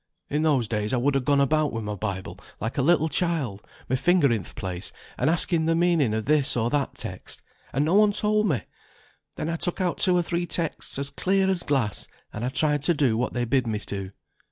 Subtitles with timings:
[0.31, 3.61] In those days I would ha' gone about wi' my Bible, like a little child,
[3.87, 7.85] my finger in th' place, and asking the meaning of this or that text, and
[7.85, 8.63] no one told me.
[9.35, 12.81] Then I took out two or three texts as clear as glass, and I tried
[12.81, 14.09] to do what they bid me do.